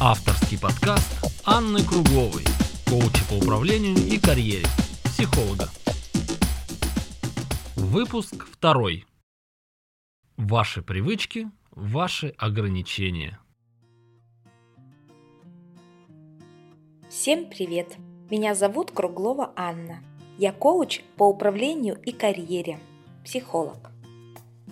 Авторский 0.00 0.56
подкаст 0.56 1.12
Анны 1.44 1.82
Кругловой, 1.82 2.44
коуча 2.88 3.24
по 3.28 3.34
управлению 3.34 3.96
и 3.96 4.16
карьере, 4.20 4.64
психолога. 5.02 5.68
Выпуск 7.74 8.46
второй. 8.46 9.06
Ваши 10.36 10.82
привычки, 10.82 11.50
ваши 11.72 12.32
ограничения. 12.38 13.40
Всем 17.08 17.50
привет! 17.50 17.96
Меня 18.30 18.54
зовут 18.54 18.92
Круглова 18.92 19.52
Анна. 19.56 19.98
Я 20.38 20.52
коуч 20.52 21.00
по 21.16 21.24
управлению 21.24 22.00
и 22.04 22.12
карьере, 22.12 22.78
психолог. 23.24 23.90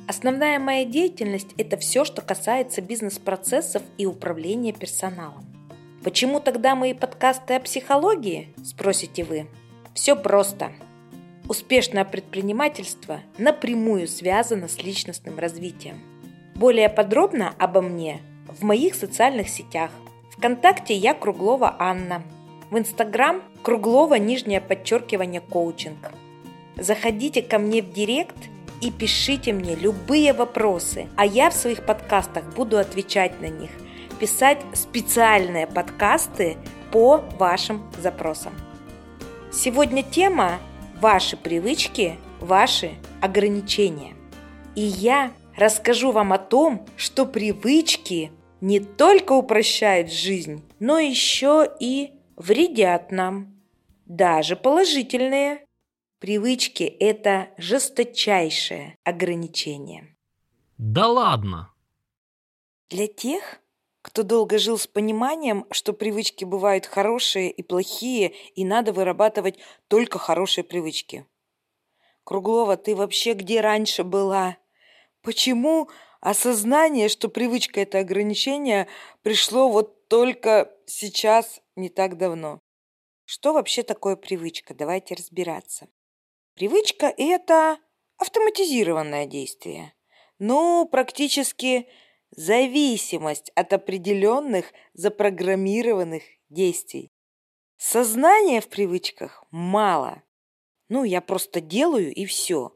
Основная 0.08 0.60
моя 0.60 0.84
деятельность– 0.84 1.52
это 1.58 1.76
все, 1.76 2.04
что 2.04 2.22
касается 2.22 2.80
бизнес-процессов 2.80 3.82
и 3.98 4.06
управления 4.06 4.72
персоналом. 4.72 5.44
Почему 6.04 6.38
тогда 6.38 6.76
мои 6.76 6.94
подкасты 6.94 7.54
о 7.54 7.60
психологии, 7.60 8.54
спросите 8.64 9.24
вы? 9.24 9.48
Все 9.94 10.14
просто. 10.14 10.70
Успешное 11.48 12.04
предпринимательство 12.04 13.20
напрямую 13.36 14.06
связано 14.06 14.68
с 14.68 14.80
личностным 14.80 15.40
развитием. 15.40 15.98
Более 16.54 16.88
подробно 16.88 17.52
обо 17.58 17.80
мне 17.80 18.20
в 18.46 18.62
моих 18.62 18.94
социальных 18.94 19.48
сетях. 19.48 19.90
Вконтакте 20.30 20.94
я 20.94 21.14
Круглова 21.14 21.74
Анна. 21.80 22.22
В 22.70 22.78
Инстаграм 22.78 23.42
Круглова 23.62 24.14
нижнее 24.14 24.60
подчеркивание 24.60 25.40
коучинг. 25.40 26.12
Заходите 26.76 27.42
ко 27.42 27.58
мне 27.58 27.82
в 27.82 27.92
Директ– 27.92 28.36
и 28.80 28.90
пишите 28.90 29.52
мне 29.52 29.74
любые 29.74 30.32
вопросы, 30.32 31.08
а 31.16 31.24
я 31.24 31.50
в 31.50 31.54
своих 31.54 31.84
подкастах 31.84 32.44
буду 32.54 32.78
отвечать 32.78 33.40
на 33.40 33.46
них, 33.46 33.70
писать 34.20 34.60
специальные 34.74 35.66
подкасты 35.66 36.56
по 36.90 37.24
вашим 37.38 37.90
запросам. 37.98 38.52
Сегодня 39.52 40.02
тема 40.02 40.58
«Ваши 41.00 41.36
привычки, 41.36 42.16
ваши 42.40 42.92
ограничения». 43.20 44.14
И 44.74 44.82
я 44.82 45.32
расскажу 45.56 46.12
вам 46.12 46.32
о 46.32 46.38
том, 46.38 46.86
что 46.96 47.26
привычки 47.26 48.30
не 48.60 48.80
только 48.80 49.32
упрощают 49.32 50.12
жизнь, 50.12 50.62
но 50.78 50.98
еще 50.98 51.68
и 51.80 52.12
вредят 52.36 53.10
нам, 53.12 53.54
даже 54.06 54.56
положительные. 54.56 55.65
Привычки– 56.18 56.82
это 57.00 57.50
жесточайшее 57.58 58.96
ограничение. 59.04 60.16
Да 60.78 61.08
ладно! 61.08 61.74
Для 62.88 63.06
тех, 63.06 63.60
кто 64.00 64.22
долго 64.22 64.56
жил 64.56 64.78
с 64.78 64.86
пониманием, 64.86 65.66
что 65.70 65.92
привычки 65.92 66.46
бывают 66.46 66.86
хорошие 66.86 67.50
и 67.50 67.62
плохие, 67.62 68.30
и 68.54 68.64
надо 68.64 68.94
вырабатывать 68.94 69.58
только 69.88 70.18
хорошие 70.18 70.64
привычки. 70.64 71.26
Круглова, 72.24 72.78
ты 72.78 72.96
вообще 72.96 73.34
где 73.34 73.60
раньше 73.60 74.02
была? 74.02 74.56
Почему 75.20 75.90
осознание, 76.22 77.10
что 77.10 77.28
привычка– 77.28 77.80
это 77.82 77.98
ограничение, 77.98 78.88
пришло 79.22 79.68
вот 79.68 80.08
только 80.08 80.72
сейчас, 80.86 81.60
не 81.76 81.90
так 81.90 82.16
давно? 82.16 82.58
Что 83.26 83.52
вообще 83.52 83.82
такое 83.82 84.16
привычка? 84.16 84.72
Давайте 84.72 85.14
разбираться. 85.14 85.88
Привычка– 86.56 87.12
это 87.18 87.78
автоматизированное 88.16 89.26
действие. 89.26 89.92
Ну, 90.38 90.88
практически 90.90 91.86
зависимость 92.30 93.50
от 93.54 93.74
определенных 93.74 94.72
запрограммированных 94.94 96.22
действий. 96.48 97.12
Сознания 97.76 98.62
в 98.62 98.68
привычках 98.68 99.44
мало. 99.50 100.22
Ну, 100.88 101.04
я 101.04 101.20
просто 101.20 101.60
делаю 101.60 102.14
и 102.14 102.24
все. 102.24 102.74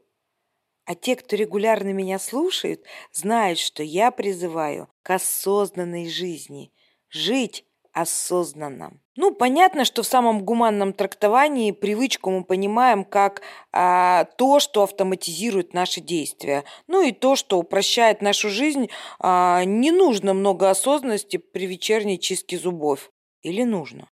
А 0.85 0.93
те, 0.93 1.15
кто 1.15 1.35
регулярно 1.35 1.91
меня 1.91 2.19
слушают, 2.19 2.85
знают, 3.11 3.57
что 3.57 3.81
я 3.81 4.11
призываю 4.11 4.93
к 5.01 5.09
осознанной 5.09 6.07
жизни. 6.07 6.71
Жить 7.09 7.65
осознанно. 7.93 9.01
Ну, 9.21 9.31
понятно, 9.31 9.85
что 9.85 10.01
в 10.01 10.07
самом 10.07 10.43
гуманном 10.43 10.93
трактовании 10.93 11.69
привычку 11.69 12.31
мы 12.31 12.43
понимаем 12.43 13.05
как 13.05 13.43
а, 13.71 14.23
то, 14.23 14.59
что 14.59 14.81
автоматизирует 14.81 15.75
наши 15.75 16.01
действия. 16.01 16.63
Ну 16.87 17.03
и 17.03 17.11
то, 17.11 17.35
что 17.35 17.59
упрощает 17.59 18.23
нашу 18.23 18.49
жизнь. 18.49 18.89
А, 19.19 19.63
не 19.63 19.91
нужно 19.91 20.33
много 20.33 20.71
осознанности 20.71 21.37
при 21.37 21.67
вечерней 21.67 22.17
чистке 22.17 22.57
зубов. 22.57 23.11
Или 23.43 23.61
нужно? 23.61 24.09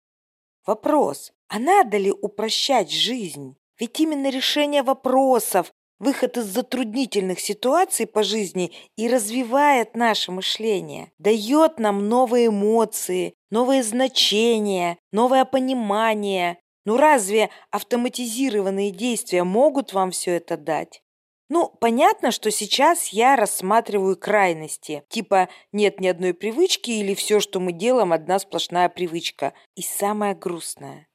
Вопрос, 0.66 1.34
а 1.48 1.58
надо 1.58 1.98
ли 1.98 2.10
упрощать 2.10 2.90
жизнь? 2.90 3.56
Ведь 3.78 4.00
именно 4.00 4.30
решение 4.30 4.82
вопросов 4.82 5.70
выход 5.98 6.36
из 6.36 6.44
затруднительных 6.44 7.40
ситуаций 7.40 8.06
по 8.06 8.22
жизни 8.22 8.72
и 8.96 9.08
развивает 9.08 9.94
наше 9.94 10.32
мышление, 10.32 11.12
дает 11.18 11.78
нам 11.78 12.08
новые 12.08 12.46
эмоции, 12.46 13.34
новые 13.54 13.84
значения, 13.84 14.98
новое 15.12 15.44
понимание. 15.44 16.58
Ну 16.84 16.96
разве 16.96 17.50
автоматизированные 17.70 18.90
действия 18.90 19.44
могут 19.44 19.92
вам 19.92 20.10
все 20.10 20.32
это 20.32 20.56
дать? 20.56 21.02
Ну, 21.48 21.68
понятно, 21.80 22.32
что 22.32 22.50
сейчас 22.50 23.08
я 23.08 23.36
рассматриваю 23.36 24.16
крайности, 24.16 25.04
типа 25.08 25.48
нет 25.70 26.00
ни 26.00 26.08
одной 26.08 26.34
привычки 26.34 26.90
или 26.90 27.14
все, 27.14 27.38
что 27.38 27.60
мы 27.60 27.70
делаем, 27.72 28.12
одна 28.12 28.40
сплошная 28.40 28.88
привычка. 28.88 29.54
И 29.76 29.82
самое 29.82 30.34
грустное, 30.34 31.06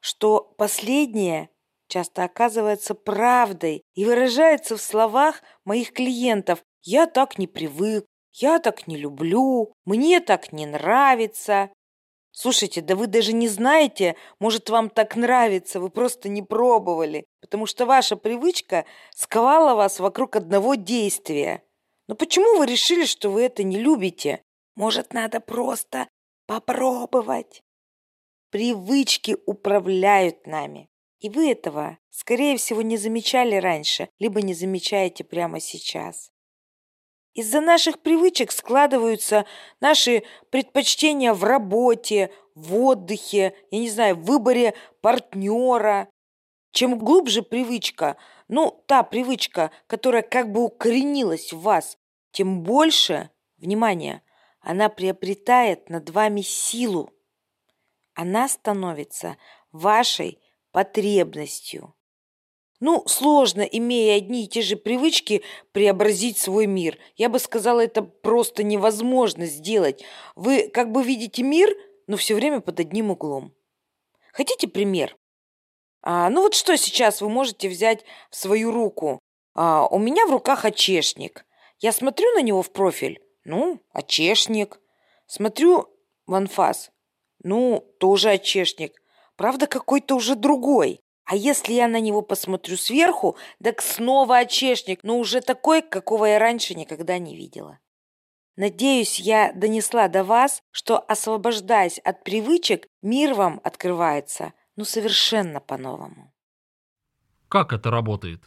что 0.00 0.40
последнее 0.56 1.50
часто 1.88 2.24
оказывается 2.24 2.94
правдой 2.94 3.82
и 3.94 4.06
выражается 4.06 4.78
в 4.78 4.80
словах 4.80 5.42
моих 5.66 5.92
клиентов 5.92 6.62
«я 6.82 7.06
так 7.06 7.36
не 7.36 7.46
привык», 7.46 8.06
«я 8.40 8.58
так 8.58 8.86
не 8.86 8.96
люблю», 8.96 9.72
«мне 9.84 10.20
так 10.20 10.52
не 10.52 10.66
нравится». 10.66 11.70
Слушайте, 12.30 12.82
да 12.82 12.94
вы 12.94 13.08
даже 13.08 13.32
не 13.32 13.48
знаете, 13.48 14.14
может, 14.38 14.70
вам 14.70 14.90
так 14.90 15.16
нравится, 15.16 15.80
вы 15.80 15.90
просто 15.90 16.28
не 16.28 16.42
пробовали, 16.42 17.24
потому 17.40 17.66
что 17.66 17.84
ваша 17.84 18.16
привычка 18.16 18.84
сковала 19.14 19.74
вас 19.74 19.98
вокруг 19.98 20.36
одного 20.36 20.76
действия. 20.76 21.64
Но 22.06 22.14
почему 22.14 22.58
вы 22.58 22.66
решили, 22.66 23.06
что 23.06 23.30
вы 23.30 23.42
это 23.42 23.64
не 23.64 23.78
любите? 23.78 24.42
Может, 24.76 25.12
надо 25.12 25.40
просто 25.40 26.08
попробовать? 26.46 27.60
Привычки 28.50 29.36
управляют 29.46 30.46
нами. 30.46 30.88
И 31.18 31.28
вы 31.28 31.50
этого, 31.50 31.98
скорее 32.10 32.56
всего, 32.56 32.82
не 32.82 32.96
замечали 32.96 33.56
раньше, 33.56 34.08
либо 34.20 34.42
не 34.42 34.54
замечаете 34.54 35.24
прямо 35.24 35.58
сейчас. 35.58 36.30
Из-за 37.34 37.60
наших 37.60 38.00
привычек 38.00 38.52
складываются 38.52 39.46
наши 39.80 40.24
предпочтения 40.50 41.32
в 41.32 41.44
работе, 41.44 42.32
в 42.54 42.74
отдыхе, 42.76 43.54
я 43.70 43.78
не 43.78 43.88
знаю, 43.88 44.16
в 44.16 44.24
выборе 44.24 44.74
партнера. 45.00 46.08
Чем 46.72 46.98
глубже 46.98 47.42
привычка, 47.42 48.16
ну, 48.48 48.82
та 48.86 49.02
привычка, 49.02 49.70
которая 49.86 50.22
как 50.22 50.50
бы 50.52 50.64
укоренилась 50.64 51.52
в 51.52 51.60
вас, 51.60 51.96
тем 52.32 52.62
больше, 52.62 53.30
внимание, 53.56 54.22
она 54.60 54.88
приобретает 54.88 55.88
над 55.88 56.10
вами 56.10 56.40
силу. 56.40 57.10
Она 58.14 58.48
становится 58.48 59.36
вашей 59.72 60.40
потребностью. 60.72 61.94
Ну, 62.80 63.02
сложно, 63.06 63.62
имея 63.62 64.16
одни 64.16 64.44
и 64.44 64.48
те 64.48 64.62
же 64.62 64.76
привычки, 64.76 65.42
преобразить 65.72 66.38
свой 66.38 66.66
мир. 66.66 66.98
Я 67.16 67.28
бы 67.28 67.38
сказала, 67.38 67.80
это 67.80 68.02
просто 68.02 68.62
невозможно 68.62 69.46
сделать. 69.46 70.04
Вы 70.36 70.68
как 70.68 70.92
бы 70.92 71.02
видите 71.02 71.42
мир, 71.42 71.74
но 72.06 72.16
все 72.16 72.34
время 72.34 72.60
под 72.60 72.78
одним 72.80 73.10
углом. 73.10 73.52
Хотите 74.32 74.68
пример? 74.68 75.16
А, 76.02 76.30
ну 76.30 76.42
вот 76.42 76.54
что 76.54 76.76
сейчас 76.76 77.20
вы 77.20 77.28
можете 77.28 77.68
взять 77.68 78.04
в 78.30 78.36
свою 78.36 78.70
руку? 78.70 79.18
А, 79.54 79.86
у 79.88 79.98
меня 79.98 80.26
в 80.26 80.30
руках 80.30 80.64
очешник. 80.64 81.44
Я 81.80 81.92
смотрю 81.92 82.30
на 82.34 82.42
него 82.42 82.62
в 82.62 82.70
профиль. 82.70 83.20
Ну, 83.44 83.80
очешник. 83.92 84.80
Смотрю 85.26 85.88
в 86.26 86.34
анфас. 86.34 86.90
Ну, 87.42 87.84
тоже 87.98 88.30
очешник 88.30 89.00
правда 89.38 89.68
какой-то 89.68 90.16
уже 90.16 90.34
другой. 90.34 91.00
А 91.28 91.36
если 91.36 91.74
я 91.74 91.88
на 91.88 92.00
него 92.00 92.22
посмотрю 92.22 92.78
сверху, 92.78 93.36
так 93.62 93.82
снова 93.82 94.38
очешник, 94.38 95.04
но 95.04 95.18
уже 95.18 95.42
такой, 95.42 95.82
какого 95.82 96.24
я 96.24 96.38
раньше 96.38 96.74
никогда 96.74 97.18
не 97.18 97.36
видела. 97.36 97.80
Надеюсь, 98.56 99.20
я 99.20 99.52
донесла 99.52 100.08
до 100.08 100.24
вас, 100.24 100.62
что, 100.70 100.98
освобождаясь 100.98 101.98
от 101.98 102.24
привычек, 102.24 102.88
мир 103.02 103.34
вам 103.34 103.60
открывается, 103.62 104.54
ну, 104.74 104.86
совершенно 104.86 105.60
по-новому. 105.60 106.32
Как 107.48 107.74
это 107.74 107.90
работает? 107.90 108.44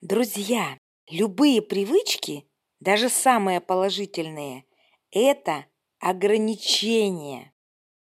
Друзья, 0.00 0.76
любые 1.08 1.62
привычки, 1.62 2.48
даже 2.80 3.10
самые 3.10 3.60
положительные, 3.60 4.64
это 5.12 5.66
ограничения. 6.00 7.51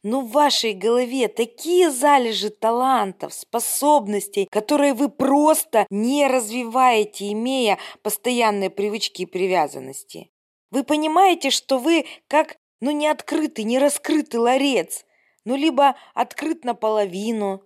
Но 0.04 0.22
в 0.22 0.32
вашей 0.32 0.74
голове 0.74 1.28
такие 1.28 1.90
залежи 1.90 2.50
талантов, 2.50 3.34
способностей, 3.34 4.48
которые 4.52 4.94
вы 4.94 5.10
просто 5.10 5.88
не 5.90 6.28
развиваете, 6.28 7.32
имея 7.32 7.78
постоянные 8.04 8.70
привычки 8.70 9.24
и 9.24 9.26
привязанности. 9.26 10.32
Вы 10.70 10.84
понимаете, 10.84 11.50
что 11.50 11.80
вы 11.80 12.06
как, 12.28 12.58
ну, 12.80 12.92
не 12.92 13.08
открытый, 13.08 13.64
не 13.64 13.80
раскрытый 13.80 14.40
ларец, 14.40 15.06
ну, 15.46 15.56
либо 15.56 15.96
открыт 16.14 16.64
наполовину. 16.64 17.64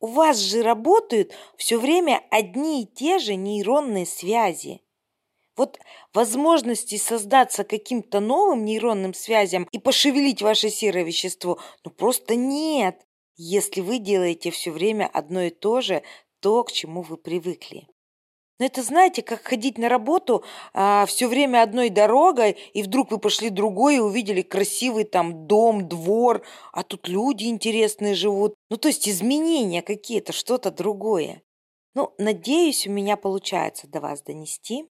У 0.00 0.06
вас 0.06 0.38
же 0.38 0.62
работают 0.62 1.32
все 1.56 1.78
время 1.78 2.22
одни 2.30 2.82
и 2.82 2.86
те 2.86 3.18
же 3.18 3.34
нейронные 3.34 4.06
связи. 4.06 4.80
Вот 5.58 5.80
возможности 6.14 6.96
создаться 6.96 7.64
каким-то 7.64 8.20
новым 8.20 8.64
нейронным 8.64 9.12
связям 9.12 9.66
и 9.72 9.78
пошевелить 9.80 10.40
ваше 10.40 10.70
серое 10.70 11.02
вещество, 11.02 11.58
ну 11.84 11.90
просто 11.90 12.36
нет, 12.36 13.04
если 13.36 13.80
вы 13.80 13.98
делаете 13.98 14.52
все 14.52 14.70
время 14.70 15.10
одно 15.12 15.42
и 15.42 15.50
то 15.50 15.80
же, 15.80 16.04
то, 16.40 16.62
к 16.62 16.70
чему 16.70 17.02
вы 17.02 17.16
привыкли. 17.16 17.88
Но 18.60 18.66
это 18.66 18.84
знаете, 18.84 19.22
как 19.22 19.42
ходить 19.42 19.78
на 19.78 19.88
работу 19.88 20.44
а, 20.74 21.06
все 21.06 21.26
время 21.26 21.62
одной 21.62 21.90
дорогой, 21.90 22.56
и 22.72 22.84
вдруг 22.84 23.10
вы 23.10 23.18
пошли 23.18 23.50
другой 23.50 23.96
и 23.96 24.00
увидели 24.00 24.42
красивый 24.42 25.04
там 25.04 25.48
дом, 25.48 25.88
двор, 25.88 26.44
а 26.72 26.84
тут 26.84 27.08
люди 27.08 27.46
интересные 27.46 28.14
живут. 28.14 28.54
Ну, 28.70 28.76
то 28.76 28.86
есть 28.86 29.08
изменения 29.08 29.82
какие-то, 29.82 30.32
что-то 30.32 30.70
другое. 30.70 31.42
Ну, 31.94 32.14
надеюсь, 32.18 32.86
у 32.86 32.90
меня 32.90 33.16
получается 33.16 33.88
до 33.88 34.00
вас 34.00 34.22
донести 34.22 34.88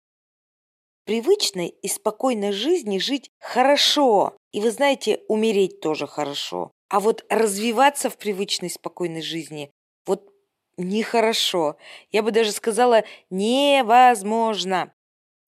привычной 1.07 1.69
и 1.69 1.89
спокойной 1.89 2.53
жизни 2.53 2.99
жить 2.99 3.31
хорошо. 3.41 4.37
И 4.53 4.61
вы 4.61 4.71
знаете, 4.71 5.23
умереть 5.29 5.81
тоже 5.81 6.07
хорошо. 6.07 6.71
А 6.89 7.01
вот 7.01 7.25
развиваться 7.31 8.11
в 8.11 8.19
привычной 8.19 8.69
спокойной 8.69 9.23
жизни 9.23 9.71
вот 10.05 10.29
нехорошо. 10.77 11.77
Я 12.11 12.23
бы 12.23 12.33
даже 12.33 12.53
сказала, 12.53 13.05
невозможно. 13.31 14.93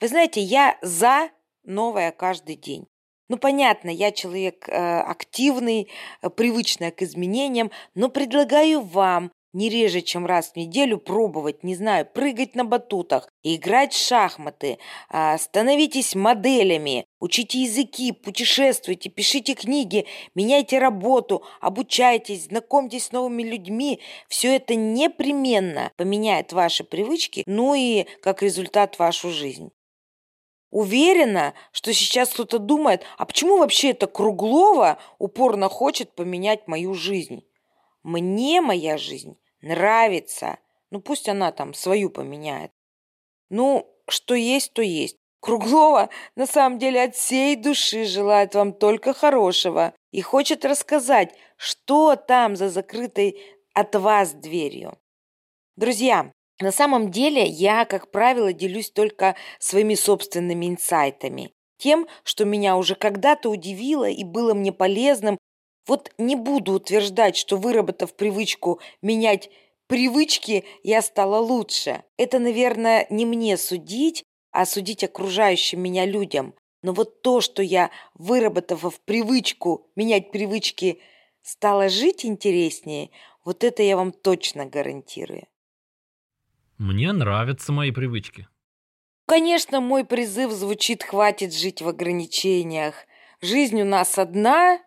Вы 0.01 0.07
знаете, 0.07 0.41
я 0.41 0.77
за 0.81 1.29
новое 1.63 2.11
каждый 2.11 2.55
день. 2.55 2.87
Ну, 3.27 3.37
понятно, 3.37 3.89
я 3.89 4.11
человек 4.11 4.67
э, 4.67 4.71
активный, 5.01 5.89
э, 6.21 6.29
привычный 6.29 6.91
к 6.91 7.03
изменениям, 7.03 7.69
но 7.93 8.09
предлагаю 8.09 8.81
вам 8.81 9.31
не 9.53 9.69
реже, 9.69 10.01
чем 10.01 10.25
раз 10.25 10.51
в 10.51 10.55
неделю 10.55 10.97
пробовать, 10.97 11.63
не 11.63 11.75
знаю, 11.75 12.05
прыгать 12.05 12.55
на 12.55 12.65
батутах, 12.65 13.29
играть 13.43 13.93
в 13.93 13.97
шахматы, 13.97 14.77
а, 15.09 15.37
становитесь 15.37 16.15
моделями, 16.15 17.05
учите 17.19 17.63
языки, 17.63 18.11
путешествуйте, 18.11 19.09
пишите 19.09 19.55
книги, 19.55 20.05
меняйте 20.35 20.79
работу, 20.79 21.43
обучайтесь, 21.61 22.45
знакомьтесь 22.45 23.05
с 23.05 23.11
новыми 23.11 23.43
людьми. 23.43 23.99
Все 24.27 24.55
это 24.55 24.75
непременно 24.75 25.91
поменяет 25.97 26.53
ваши 26.53 26.83
привычки, 26.83 27.43
ну 27.45 27.73
и 27.73 28.05
как 28.21 28.43
результат 28.43 28.99
вашу 28.99 29.31
жизнь. 29.31 29.71
Уверена, 30.71 31.55
что 31.71 31.93
сейчас 31.93 32.29
кто-то 32.29 32.59
думает, 32.59 33.03
а 33.17 33.25
почему 33.25 33.57
вообще 33.57 33.89
это 33.89 34.05
Круглова 34.05 34.99
упорно 35.17 35.67
хочет 35.67 36.13
поменять 36.13 36.67
мою 36.67 36.93
жизнь? 36.93 37.43
Мне 38.09 38.59
моя 38.59 38.97
жизнь 38.97 39.37
нравится. 39.61 40.57
Ну, 40.89 40.99
пусть 40.99 41.29
она 41.29 41.51
там 41.51 41.75
свою 41.75 42.09
поменяет. 42.09 42.71
Ну, 43.51 43.87
что 44.07 44.33
есть, 44.33 44.73
то 44.73 44.81
есть. 44.81 45.15
Круглова 45.41 46.09
на 46.35 46.47
самом 46.47 46.79
деле 46.79 47.03
от 47.03 47.15
всей 47.15 47.55
души 47.55 48.05
желает 48.05 48.55
вам 48.55 48.73
только 48.73 49.13
хорошего 49.13 49.93
и 50.11 50.21
хочет 50.21 50.65
рассказать, 50.65 51.35
что 51.55 52.15
там 52.15 52.55
за 52.55 52.69
закрытой 52.69 53.39
от 53.75 53.93
вас 53.95 54.33
дверью. 54.33 54.97
Друзья, 55.75 56.31
на 56.59 56.71
самом 56.71 57.11
деле 57.11 57.45
я, 57.45 57.85
как 57.85 58.09
правило, 58.09 58.51
делюсь 58.53 58.89
только 58.89 59.35
своими 59.59 59.93
собственными 59.93 60.65
инсайтами. 60.65 61.53
Тем, 61.77 62.07
что 62.23 62.43
меня 62.43 62.75
уже 62.75 62.95
когда-то 62.95 63.51
удивило 63.51 64.09
и 64.09 64.23
было 64.23 64.55
мне 64.55 64.73
полезным 64.73 65.37
вот 65.89 66.11
не 66.19 66.35
буду 66.35 66.73
утверждать, 66.73 67.35
что 67.35 67.57
выработав 67.57 68.15
привычку 68.15 68.79
менять 69.01 69.49
привычки, 69.87 70.63
я 70.83 71.01
стала 71.01 71.39
лучше. 71.39 72.03
Это, 72.15 72.37
наверное, 72.37 73.07
не 73.09 73.25
мне 73.25 73.57
судить, 73.57 74.23
а 74.51 74.67
судить 74.67 75.03
окружающим 75.03 75.81
меня 75.81 76.05
людям. 76.05 76.53
Но 76.83 76.93
вот 76.93 77.23
то, 77.23 77.41
что 77.41 77.63
я, 77.63 77.89
выработав 78.13 79.01
привычку 79.01 79.91
менять 79.95 80.31
привычки, 80.31 81.01
стала 81.41 81.89
жить 81.89 82.23
интереснее, 82.23 83.09
вот 83.43 83.63
это 83.63 83.81
я 83.81 83.97
вам 83.97 84.11
точно 84.11 84.67
гарантирую. 84.67 85.47
Мне 86.77 87.11
нравятся 87.11 87.71
мои 87.71 87.91
привычки. 87.91 88.47
Конечно, 89.25 89.81
мой 89.81 90.05
призыв 90.05 90.51
звучит 90.51 91.03
«хватит 91.03 91.51
жить 91.53 91.81
в 91.81 91.87
ограничениях». 91.87 93.07
Жизнь 93.41 93.81
у 93.81 93.85
нас 93.85 94.17
одна, 94.17 94.79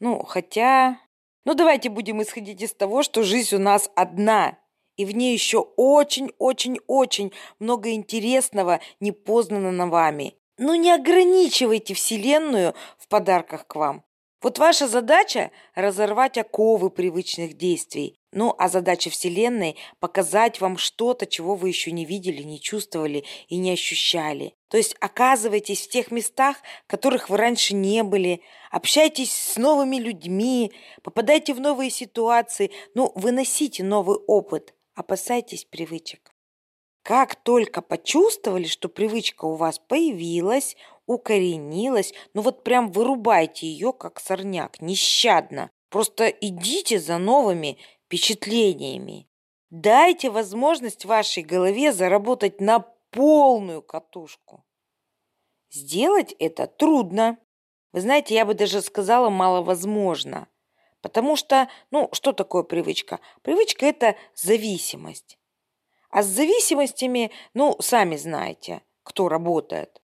ну, 0.00 0.24
хотя... 0.24 0.98
Ну, 1.44 1.54
давайте 1.54 1.88
будем 1.88 2.20
исходить 2.22 2.60
из 2.62 2.74
того, 2.74 3.02
что 3.02 3.22
жизнь 3.22 3.56
у 3.56 3.58
нас 3.58 3.90
одна, 3.94 4.58
и 4.96 5.04
в 5.06 5.12
ней 5.12 5.32
еще 5.32 5.60
очень-очень-очень 5.76 7.32
много 7.58 7.92
интересного, 7.92 8.80
непознанного 9.00 9.88
вами. 9.88 10.34
Ну, 10.58 10.74
не 10.74 10.92
ограничивайте 10.92 11.94
Вселенную 11.94 12.74
в 12.98 13.08
подарках 13.08 13.66
к 13.66 13.76
вам. 13.76 14.04
Вот 14.42 14.58
ваша 14.58 14.88
задача– 14.88 15.50
разорвать 15.74 16.38
оковы 16.38 16.88
привычных 16.88 17.58
действий. 17.58 18.18
Ну, 18.32 18.54
а 18.56 18.70
задача 18.70 19.10
Вселенной– 19.10 19.76
показать 20.00 20.62
вам 20.62 20.78
что-то, 20.78 21.26
чего 21.26 21.56
вы 21.56 21.68
еще 21.68 21.92
не 21.92 22.06
видели, 22.06 22.42
не 22.42 22.58
чувствовали 22.58 23.24
и 23.48 23.58
не 23.58 23.70
ощущали. 23.70 24.54
То 24.68 24.78
есть 24.78 24.96
оказывайтесь 24.98 25.82
в 25.86 25.90
тех 25.90 26.10
местах, 26.10 26.56
которых 26.86 27.28
вы 27.28 27.36
раньше 27.36 27.74
не 27.74 28.02
были, 28.02 28.40
общайтесь 28.70 29.32
с 29.32 29.56
новыми 29.56 29.96
людьми, 29.96 30.72
попадайте 31.02 31.52
в 31.52 31.60
новые 31.60 31.90
ситуации, 31.90 32.70
ну, 32.94 33.12
выносите 33.14 33.84
новый 33.84 34.16
опыт, 34.16 34.74
опасайтесь 34.94 35.66
привычек. 35.66 36.32
Как 37.02 37.34
только 37.34 37.82
почувствовали, 37.82 38.64
что 38.64 38.88
привычка 38.88 39.44
у 39.44 39.56
вас 39.56 39.78
появилась, 39.78 40.76
укоренилась, 41.10 42.14
ну 42.34 42.42
вот 42.42 42.62
прям 42.62 42.92
вырубайте 42.92 43.66
ее, 43.66 43.92
как 43.92 44.20
сорняк, 44.20 44.80
нещадно. 44.80 45.70
Просто 45.88 46.28
идите 46.28 47.00
за 47.00 47.18
новыми 47.18 47.78
впечатлениями. 48.06 49.28
Дайте 49.70 50.30
возможность 50.30 51.04
вашей 51.04 51.42
голове 51.42 51.92
заработать 51.92 52.60
на 52.60 52.80
полную 53.10 53.82
катушку. 53.82 54.64
Сделать 55.70 56.34
это 56.38 56.66
трудно. 56.66 57.38
Вы 57.92 58.00
знаете, 58.00 58.34
я 58.34 58.44
бы 58.44 58.54
даже 58.54 58.80
сказала 58.80 59.30
маловозможно. 59.30 60.48
Потому 61.00 61.34
что, 61.34 61.68
ну, 61.90 62.08
что 62.12 62.32
такое 62.32 62.62
привычка? 62.62 63.20
Привычка– 63.42 63.86
это 63.86 64.16
зависимость. 64.34 65.38
А 66.10 66.22
с 66.22 66.26
зависимостями, 66.26 67.32
ну, 67.54 67.76
сами 67.80 68.16
знаете, 68.16 68.82
кто 69.02 69.28
работает. 69.28 69.99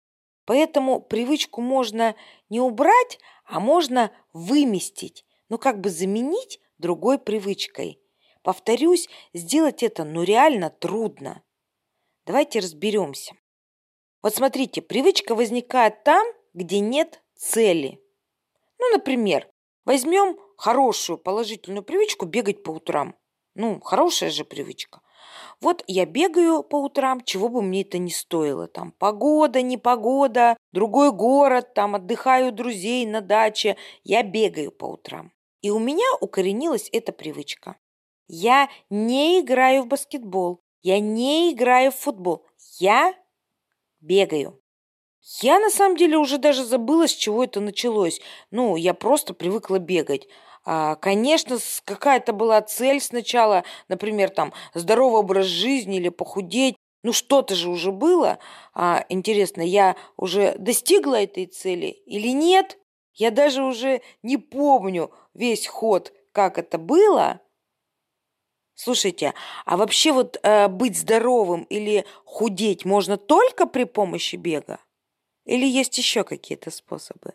Поэтому 0.52 1.00
привычку 1.00 1.62
можно 1.62 2.14
не 2.50 2.60
убрать, 2.60 3.20
а 3.46 3.62
можно 3.62 4.12
выместить, 4.34 5.26
ну, 5.48 5.58
как 5.58 5.80
бы 5.80 5.90
заменить 5.90 6.60
другой 6.78 7.20
привычкой. 7.20 8.02
Повторюсь, 8.44 9.08
сделать 9.34 9.82
это 9.82 10.04
ну 10.04 10.24
реально 10.24 10.70
трудно. 10.70 11.42
Давайте 12.26 12.60
разберемся. 12.60 13.34
Вот 14.22 14.36
смотрите, 14.36 14.82
привычка 14.82 15.36
возникает 15.36 16.04
там, 16.04 16.28
где 16.54 16.82
нет 16.82 17.24
цели. 17.34 18.04
Ну, 18.78 18.90
например, 18.90 19.48
возьмем 19.86 20.38
хорошую 20.58 21.18
положительную 21.18 21.84
привычку 21.84 22.26
бегать 22.26 22.62
по 22.62 22.72
утрам. 22.72 23.16
Ну, 23.56 23.80
хорошая 23.80 24.32
же 24.32 24.44
привычка. 24.44 25.00
Вот 25.60 25.84
я 25.88 26.06
бегаю 26.06 26.64
по 26.64 26.78
утрам, 26.78 27.22
чего 27.22 27.50
бы 27.50 27.62
мне 27.62 27.82
это 27.82 27.98
ни 27.98 28.10
стоило. 28.10 28.68
Там 28.68 28.92
погода, 28.92 29.62
не 29.62 29.78
погода, 29.78 30.58
другой 30.72 31.12
город, 31.12 31.74
там 31.74 31.96
отдыхаю 31.96 32.52
друзей 32.52 33.06
на 33.06 33.22
даче. 33.22 33.78
Я 34.04 34.24
бегаю 34.24 34.72
по 34.72 34.86
утрам. 34.86 35.32
И 35.62 35.70
у 35.70 35.80
меня 35.80 36.06
укоренилась 36.20 36.90
эта 36.92 37.12
привычка. 37.12 37.78
Я 38.28 38.70
не 38.90 39.42
играю 39.42 39.84
в 39.84 39.88
баскетбол, 39.88 40.62
я 40.82 41.00
не 41.00 41.52
играю 41.52 41.92
в 41.92 41.96
футбол, 41.96 42.46
я 42.80 43.14
бегаю. 44.00 44.62
Я 45.42 45.60
на 45.60 45.70
самом 45.70 45.98
деле 45.98 46.18
уже 46.18 46.40
даже 46.40 46.64
забыла, 46.64 47.08
с 47.08 47.14
чего 47.14 47.44
это 47.44 47.60
началось. 47.60 48.22
Ну, 48.50 48.76
я 48.76 48.94
просто 48.94 49.34
привыкла 49.34 49.78
бегать. 49.78 50.28
А, 50.64 50.96
конечно, 50.96 51.58
какая-то 51.86 52.34
была 52.34 52.62
цель 52.62 53.02
сначала, 53.02 53.64
например, 53.88 54.30
там 54.30 54.54
здоровый 54.74 55.22
образ 55.22 55.46
жизни 55.48 55.98
или 55.98 56.10
похудеть. 56.10 56.76
Ну, 57.04 57.14
что-то 57.14 57.56
же 57.56 57.70
уже 57.70 57.92
было. 57.92 58.38
А, 58.74 59.04
интересно, 59.10 59.62
я 59.62 59.96
уже 60.18 60.56
достигла 60.60 61.22
этой 61.22 61.48
цели 61.48 61.88
или 61.88 62.28
нет? 62.30 62.78
Я 63.14 63.32
даже 63.32 63.64
уже 63.64 64.02
не 64.22 64.38
помню 64.38 65.12
весь 65.34 65.68
ход, 65.68 66.14
как 66.32 66.58
это 66.60 66.78
было. 66.78 67.42
Слушайте, 68.76 69.34
а 69.66 69.78
вообще 69.78 70.12
вот 70.12 70.40
э, 70.42 70.68
быть 70.68 70.98
здоровым 70.98 71.64
или 71.66 72.06
худеть 72.26 72.86
можно 72.86 73.18
только 73.18 73.66
при 73.68 73.84
помощи 73.84 74.38
бега? 74.38 74.80
Или 75.46 75.66
есть 75.68 75.98
еще 75.98 76.24
какие-то 76.24 76.72
способы? 76.72 77.34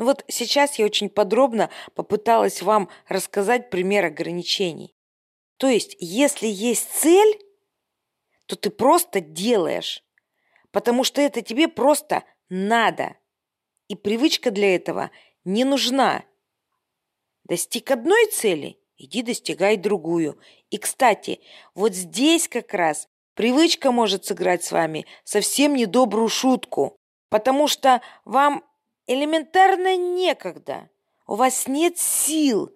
Ну 0.00 0.06
вот 0.06 0.24
сейчас 0.28 0.78
я 0.78 0.86
очень 0.86 1.10
подробно 1.10 1.68
попыталась 1.94 2.62
вам 2.62 2.88
рассказать 3.06 3.68
пример 3.68 4.06
ограничений. 4.06 4.96
То 5.58 5.68
есть, 5.68 5.94
если 6.00 6.46
есть 6.46 6.88
цель, 6.90 7.38
то 8.46 8.56
ты 8.56 8.70
просто 8.70 9.20
делаешь, 9.20 10.02
потому 10.70 11.04
что 11.04 11.20
это 11.20 11.42
тебе 11.42 11.68
просто 11.68 12.24
надо. 12.48 13.14
И 13.88 13.94
привычка 13.94 14.50
для 14.50 14.74
этого 14.74 15.10
не 15.44 15.64
нужна. 15.64 16.24
Достиг 17.44 17.90
одной 17.90 18.30
цели, 18.30 18.80
иди 18.96 19.20
достигай 19.20 19.76
другую. 19.76 20.40
И, 20.70 20.78
кстати, 20.78 21.40
вот 21.74 21.92
здесь 21.92 22.48
как 22.48 22.72
раз 22.72 23.06
привычка 23.34 23.92
может 23.92 24.24
сыграть 24.24 24.64
с 24.64 24.72
вами 24.72 25.04
совсем 25.24 25.74
недобрую 25.74 26.30
шутку, 26.30 26.96
потому 27.28 27.68
что 27.68 28.00
вам 28.24 28.64
элементарно 29.10 29.96
некогда, 29.96 30.88
у 31.26 31.34
вас 31.34 31.66
нет 31.66 31.98
сил, 31.98 32.72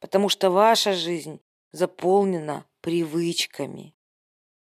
потому 0.00 0.30
что 0.30 0.50
ваша 0.50 0.94
жизнь 0.94 1.40
заполнена 1.70 2.64
привычками. 2.80 3.94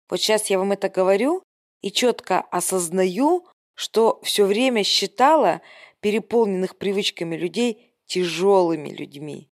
Вот 0.08 0.22
сейчас 0.22 0.52
я 0.52 0.60
вам 0.60 0.72
это 0.72 0.88
говорю 0.88 1.42
и 1.82 1.92
четко 1.92 2.42
осознаю, 2.42 3.48
что 3.74 4.20
все 4.22 4.46
время 4.46 4.84
считала 4.84 5.62
переполненных 6.00 6.78
привычками 6.78 7.36
людей 7.36 7.96
тяжелыми 8.06 8.90
людьми. 8.90 9.50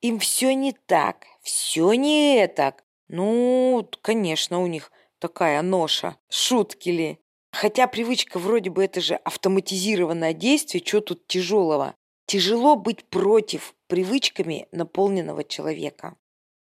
Им 0.00 0.18
все 0.18 0.54
не 0.54 0.72
так, 0.72 1.26
все 1.42 1.92
не 1.92 2.46
так. 2.48 2.82
Ну, 3.08 3.86
конечно, 4.00 4.62
у 4.62 4.66
них 4.66 4.90
такая 5.18 5.60
ноша. 5.60 6.16
Шутки 6.30 6.88
ли? 6.88 7.18
Хотя 7.54 7.86
привычка 7.86 8.40
вроде 8.40 8.68
бы 8.68 8.82
это 8.82 9.00
же 9.00 9.14
автоматизированное 9.14 10.34
действие, 10.34 10.82
что 10.84 11.00
тут 11.00 11.28
тяжелого? 11.28 11.94
Тяжело 12.26 12.74
быть 12.74 13.04
против 13.04 13.76
привычками 13.86 14.66
наполненного 14.72 15.44
человека. 15.44 16.16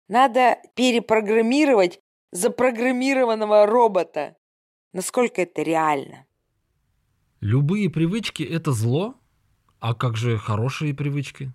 Надо 0.09 0.57
перепрограммировать 0.75 2.01
запрограммированного 2.33 3.67
робота. 3.67 4.37
Насколько 4.95 5.43
это 5.43 5.61
реально? 5.61 6.27
Любые 7.41 7.91
привычки– 7.91 8.43
это 8.51 8.73
зло? 8.73 9.17
А 9.81 9.95
как 9.95 10.17
же 10.17 10.39
хорошие 10.39 10.95
привычки? 10.95 11.53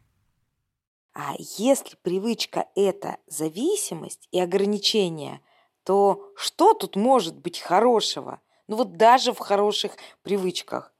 А 1.16 1.34
если 1.58 1.98
привычка– 2.04 2.68
это 2.76 3.18
зависимость 3.26 4.28
и 4.32 4.40
ограничение, 4.40 5.42
то 5.84 6.32
что 6.36 6.76
тут 6.76 6.96
может 6.96 7.40
быть 7.40 7.60
хорошего? 7.60 8.40
Ну 8.68 8.78
вот 8.78 8.98
даже 8.98 9.34
в 9.34 9.40
хороших 9.40 9.98
привычках. 10.24 10.94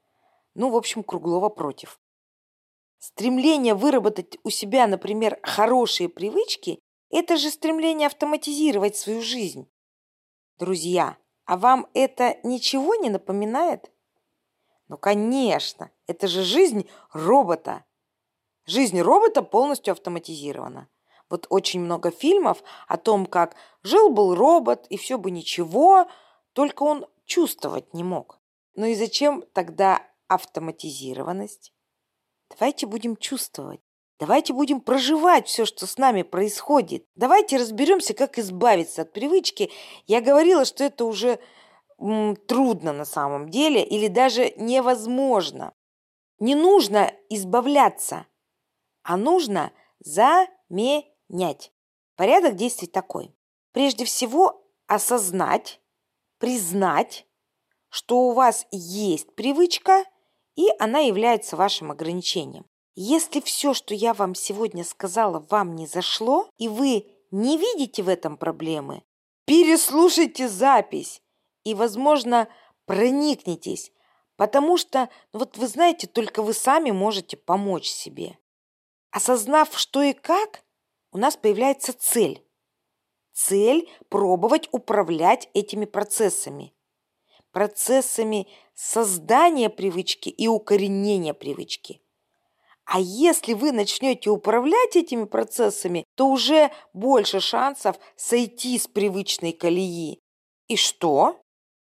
Ну, 0.54 0.70
в 0.70 0.76
общем, 0.76 1.02
Круглова 1.02 1.48
против. 1.48 2.00
Стремление 2.98 3.74
выработать 3.74 4.38
у 4.42 4.50
себя, 4.50 4.86
например, 4.86 5.38
хорошие 5.42 6.08
привычки– 6.08 6.78
это 7.10 7.36
же 7.36 7.50
стремление 7.50 8.06
автоматизировать 8.06 8.96
свою 8.96 9.20
жизнь. 9.20 9.68
Друзья, 10.58 11.16
а 11.44 11.56
вам 11.56 11.88
это 11.92 12.38
ничего 12.42 12.94
не 12.94 13.10
напоминает? 13.10 13.90
Ну, 14.88 14.96
конечно, 14.96 15.90
это 16.06 16.28
же 16.28 16.42
жизнь 16.42 16.88
робота. 17.12 17.84
Жизнь 18.64 19.00
робота 19.00 19.42
полностью 19.42 19.92
автоматизирована. 19.92 20.88
Вот 21.28 21.46
очень 21.50 21.80
много 21.80 22.10
фильмов 22.10 22.62
о 22.86 22.96
том, 22.96 23.26
как 23.26 23.56
жил-был 23.82 24.34
робот, 24.34 24.86
и 24.88 24.96
все 24.96 25.18
бы 25.18 25.30
ничего, 25.30 26.08
только 26.52 26.84
он 26.84 27.06
чувствовать 27.26 27.92
не 27.92 28.04
мог. 28.04 28.40
Ну 28.74 28.86
и 28.86 28.94
зачем 28.94 29.44
тогда 29.52 30.02
автоматизированность? 30.28 31.72
Давайте 32.50 32.86
будем 32.86 33.16
чувствовать. 33.16 33.80
Давайте 34.18 34.54
будем 34.54 34.80
проживать 34.80 35.46
все, 35.46 35.66
что 35.66 35.86
с 35.86 35.98
нами 35.98 36.22
происходит. 36.22 37.06
Давайте 37.16 37.58
разберемся, 37.58 38.14
как 38.14 38.38
избавиться 38.38 39.02
от 39.02 39.12
привычки. 39.12 39.70
Я 40.06 40.22
говорила, 40.22 40.64
что 40.64 40.84
это 40.84 41.04
уже 41.04 41.38
трудно 42.46 42.92
на 42.92 43.04
самом 43.04 43.50
деле 43.50 43.84
или 43.84 44.08
даже 44.08 44.52
невозможно. 44.56 45.74
Не 46.38 46.54
нужно 46.54 47.12
избавляться, 47.28 48.26
а 49.02 49.16
нужно 49.16 49.72
заменять. 50.00 51.72
Порядок 52.16 52.56
действий 52.56 52.88
такой. 52.88 53.34
Прежде 53.72 54.04
всего 54.04 54.66
осознать, 54.86 55.80
признать, 56.38 57.26
что 57.88 58.28
у 58.28 58.32
вас 58.32 58.66
есть 58.70 59.34
привычка, 59.34 60.04
и 60.56 60.68
она 60.78 61.00
является 61.00 61.56
вашим 61.56 61.90
ограничением. 61.90 62.66
Если 62.94 63.40
все, 63.40 63.74
что 63.74 63.94
я 63.94 64.14
вам 64.14 64.34
сегодня 64.34 64.84
сказала, 64.84 65.44
вам 65.50 65.74
не 65.74 65.86
зашло, 65.86 66.48
и 66.56 66.68
вы 66.68 67.06
не 67.30 67.58
видите 67.58 68.02
в 68.02 68.08
этом 68.08 68.36
проблемы, 68.38 69.02
переслушайте 69.44 70.48
запись 70.48 71.20
и, 71.64 71.74
возможно, 71.74 72.48
проникнитесь, 72.86 73.92
потому 74.36 74.78
что, 74.78 75.10
ну 75.32 75.40
вот 75.40 75.58
вы 75.58 75.68
знаете, 75.68 76.06
только 76.06 76.42
вы 76.42 76.54
сами 76.54 76.90
можете 76.90 77.36
помочь 77.36 77.88
себе. 77.88 78.38
Осознав, 79.10 79.78
что 79.78 80.02
и 80.02 80.12
как, 80.12 80.64
у 81.12 81.18
нас 81.18 81.36
появляется 81.36 81.92
цель. 81.92 82.45
Цель– 83.36 83.86
пробовать 84.08 84.66
управлять 84.72 85.50
этими 85.52 85.84
процессами. 85.84 86.72
Процессами 87.52 88.48
создания 88.74 89.68
привычки 89.68 90.30
и 90.30 90.48
укоренения 90.48 91.34
привычки. 91.34 92.00
А 92.86 92.98
если 92.98 93.52
вы 93.52 93.72
начнете 93.72 94.30
управлять 94.30 94.96
этими 94.96 95.24
процессами, 95.24 96.06
то 96.14 96.28
уже 96.28 96.70
больше 96.94 97.40
шансов 97.40 97.98
сойти 98.16 98.78
с 98.78 98.88
привычной 98.88 99.52
колеи. 99.52 100.18
И 100.68 100.76
что? 100.76 101.38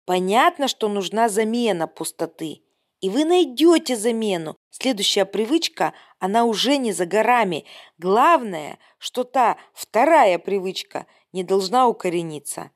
Понятно, 0.04 0.68
что 0.68 0.88
нужна 0.88 1.30
замена 1.30 1.86
пустоты. 1.86 2.64
И 3.00 3.08
вы 3.08 3.24
найдете 3.24 3.96
замену. 3.96 4.56
Следующая 4.68 5.24
привычка, 5.24 5.94
она 6.18 6.44
уже 6.44 6.76
не 6.76 6.92
за 6.92 7.06
горами. 7.06 7.64
Главное, 7.96 8.78
что 8.98 9.24
та 9.24 9.56
вторая 9.72 10.38
привычка 10.38 11.06
не 11.32 11.44
должна 11.44 11.88
укорениться. 11.88 12.70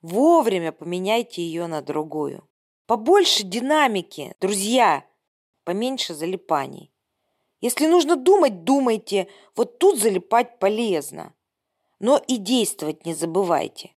Вовремя 0.00 0.72
поменяйте 0.72 1.42
ее 1.42 1.66
на 1.66 1.82
другую. 1.82 2.48
Побольше 2.86 3.42
динамики, 3.42 4.34
друзья, 4.40 5.04
поменьше 5.64 6.14
залипаний. 6.14 6.92
Если 7.60 7.86
нужно 7.86 8.16
думать, 8.16 8.64
думайте. 8.64 9.28
Вот 9.56 9.78
тут 9.78 9.98
залипать 9.98 10.58
полезно. 10.58 11.34
Но 11.98 12.22
и 12.28 12.36
действовать 12.36 13.04
не 13.04 13.14
забывайте. 13.14 13.94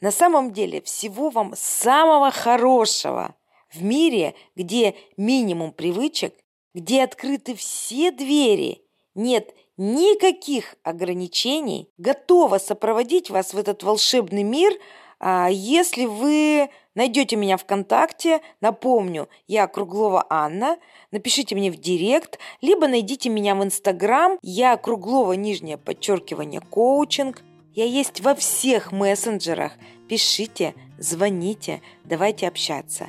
На 0.00 0.10
самом 0.10 0.52
деле 0.52 0.80
всего 0.80 1.28
вам 1.28 1.52
самого 1.56 2.30
хорошего 2.30 3.36
в 3.70 3.82
мире, 3.82 4.34
где 4.54 4.96
минимум 5.16 5.72
привычек, 5.72 6.34
где 6.72 7.02
открыты 7.02 7.54
все 7.54 8.10
двери, 8.10 8.82
нет 9.14 9.54
никаких 9.78 10.74
ограничений, 10.82 11.88
готова 11.96 12.58
сопроводить 12.58 13.30
вас 13.30 13.54
в 13.54 13.58
этот 13.58 13.82
волшебный 13.82 14.42
мир, 14.42 14.74
а 15.20 15.48
если 15.50 16.04
вы 16.04 16.68
найдете 16.94 17.36
меня 17.36 17.56
ВКонтакте, 17.56 18.40
напомню, 18.60 19.28
я 19.46 19.66
Круглова 19.66 20.26
Анна, 20.28 20.78
напишите 21.10 21.54
мне 21.54 21.70
в 21.70 21.76
директ, 21.76 22.38
либо 22.60 22.86
найдите 22.86 23.30
меня 23.30 23.54
в 23.54 23.64
Инстаграм, 23.64 24.38
я 24.42 24.76
Круглова, 24.76 25.32
нижнее 25.32 25.78
подчеркивание, 25.78 26.60
коучинг, 26.60 27.42
я 27.74 27.84
есть 27.84 28.20
во 28.20 28.34
всех 28.34 28.90
мессенджерах. 28.90 29.72
Пишите, 30.08 30.74
звоните, 30.98 31.80
давайте 32.04 32.48
общаться. 32.48 33.08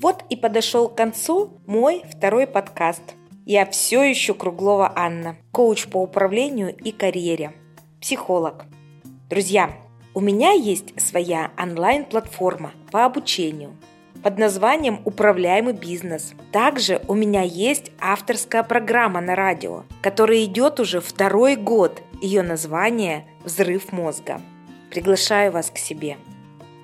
Вот 0.00 0.24
и 0.28 0.36
подошел 0.36 0.88
к 0.88 0.96
концу 0.96 1.60
мой 1.66 2.02
второй 2.10 2.46
подкаст. 2.46 3.02
Я 3.46 3.64
все 3.64 4.02
еще 4.02 4.34
Круглова 4.34 4.92
Анна, 4.94 5.36
коуч 5.52 5.86
по 5.86 6.02
управлению 6.02 6.76
и 6.76 6.92
карьере, 6.92 7.54
психолог. 8.00 8.66
Друзья, 9.30 9.70
у 10.12 10.20
меня 10.20 10.50
есть 10.50 11.00
своя 11.00 11.50
онлайн-платформа 11.56 12.72
по 12.90 13.06
обучению– 13.06 13.74
под 14.26 14.38
названием 14.38 15.00
«Управляемый 15.04 15.72
бизнес». 15.72 16.34
Также 16.50 17.00
у 17.06 17.14
меня 17.14 17.42
есть 17.42 17.92
авторская 18.00 18.64
программа 18.64 19.20
на 19.20 19.36
радио, 19.36 19.84
которая 20.02 20.42
идет 20.42 20.80
уже 20.80 21.00
второй 21.00 21.54
год. 21.54 22.02
Ее 22.20 22.42
название 22.42 23.24
«Взрыв 23.44 23.92
мозга». 23.92 24.40
Приглашаю 24.90 25.52
вас 25.52 25.70
к 25.70 25.78
себе. 25.78 26.16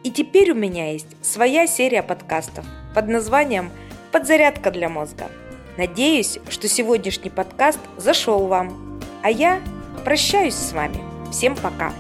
И 0.05 0.13
теперь 0.13 0.53
у 0.53 0.55
меня 0.55 0.93
есть 0.93 1.17
своя 1.21 1.67
серия 1.67 2.05
подкастов 2.05 2.65
под 2.95 3.09
названием 3.09 3.73
«Подзарядка 4.13 4.71
для 4.71 4.89
мозга». 4.89 5.29
Надеюсь, 5.77 6.39
что 6.49 6.69
сегодняшний 6.69 7.31
подкаст 7.31 7.81
зашел 7.97 8.47
вам. 8.47 9.01
А 9.23 9.31
я 9.31 9.61
прощаюсь 10.05 10.55
с 10.55 10.73
вами. 10.73 11.03
Всем 11.31 11.57
пока! 11.57 11.93